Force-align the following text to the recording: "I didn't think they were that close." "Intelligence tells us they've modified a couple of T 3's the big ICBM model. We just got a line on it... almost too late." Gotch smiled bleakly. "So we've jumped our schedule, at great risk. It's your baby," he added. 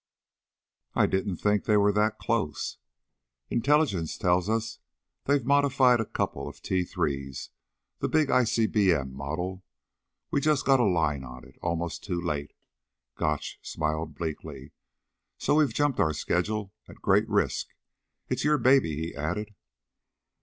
"I 0.95 1.05
didn't 1.05 1.37
think 1.37 1.65
they 1.65 1.77
were 1.77 1.91
that 1.91 2.17
close." 2.17 2.79
"Intelligence 3.51 4.17
tells 4.17 4.49
us 4.49 4.79
they've 5.25 5.45
modified 5.45 5.99
a 6.01 6.07
couple 6.07 6.47
of 6.47 6.59
T 6.59 6.83
3's 6.83 7.51
the 7.99 8.09
big 8.09 8.29
ICBM 8.29 9.11
model. 9.11 9.63
We 10.31 10.41
just 10.41 10.65
got 10.65 10.79
a 10.79 10.83
line 10.85 11.23
on 11.23 11.47
it... 11.47 11.55
almost 11.61 12.03
too 12.03 12.19
late." 12.19 12.53
Gotch 13.15 13.59
smiled 13.61 14.15
bleakly. 14.15 14.71
"So 15.37 15.53
we've 15.53 15.71
jumped 15.71 15.99
our 15.99 16.13
schedule, 16.13 16.73
at 16.87 16.95
great 16.95 17.29
risk. 17.29 17.67
It's 18.27 18.43
your 18.43 18.57
baby," 18.57 18.95
he 18.95 19.13
added. 19.13 19.53